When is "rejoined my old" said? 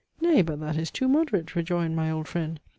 1.55-2.27